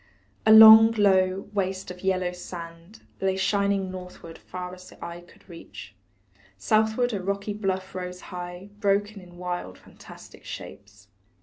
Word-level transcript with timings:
A 0.47 0.51
long, 0.51 0.93
low 0.93 1.47
waste 1.53 1.91
of 1.91 2.01
yellow 2.03 2.31
sand 2.31 3.01
Lay 3.21 3.37
shining 3.37 3.91
northward 3.91 4.39
far 4.39 4.73
as 4.73 4.91
eye 4.93 5.21
could 5.21 5.47
reach, 5.47 5.93
Southward 6.57 7.13
a 7.13 7.21
rocky 7.21 7.53
bluff 7.53 7.93
rose 7.93 8.21
high 8.33 8.69
Broken 8.79 9.21
in 9.21 9.37
wild, 9.37 9.77
fantastic 9.77 10.43
shapes. 10.43 11.07